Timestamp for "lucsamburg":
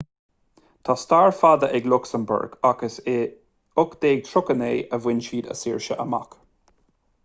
1.91-2.57